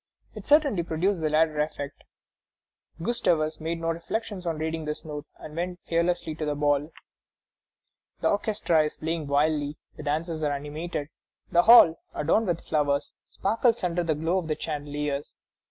It 0.33 0.47
certainly 0.47 0.81
produced 0.81 1.21
the 1.21 1.29
latter 1.29 1.59
effect." 1.59 2.05
Gustavus 3.03 3.59
made 3.61 3.79
no 3.79 3.89
reflections 3.89 4.47
on 4.47 4.57
reading 4.57 4.85
this 4.85 5.05
note, 5.05 5.27
and 5.37 5.55
went 5.55 5.79
fearlessly 5.85 6.33
to 6.33 6.43
the 6.43 6.55
ball. 6.55 6.91
The 8.21 8.29
orchestra 8.31 8.81
is 8.81 8.97
playing 8.97 9.27
wildly. 9.27 9.77
The 9.97 10.01
dances 10.01 10.41
are 10.41 10.53
animated. 10.53 11.09
The 11.51 11.61
hall, 11.61 11.99
adorned 12.15 12.47
with 12.47 12.65
flowers, 12.65 13.13
sparkles 13.29 13.83
under 13.83 14.03
the 14.03 14.15
glow 14.15 14.39
of 14.39 14.47
the 14.47 14.55
chandeliers. 14.59 15.35